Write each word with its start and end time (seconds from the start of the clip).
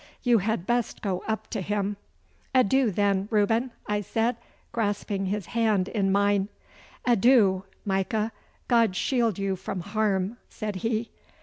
You 0.23 0.39
had 0.39 0.65
best 0.65 1.03
go 1.03 1.23
up 1.27 1.47
to 1.51 1.61
him.' 1.61 1.95
'Adieu, 2.55 2.89
then, 2.89 3.27
Reuben!' 3.29 3.69
I 3.85 4.01
said, 4.01 4.35
grasping 4.71 5.27
his 5.27 5.45
hand 5.53 5.87
in 5.89 6.11
mine. 6.11 6.49
'Adieu, 7.05 7.65
Micah! 7.85 8.31
God 8.67 8.95
shield 8.95 9.37
you 9.37 9.55
from 9.55 9.81
harm,' 9.81 10.37
said 10.49 10.77
he. 10.77 11.11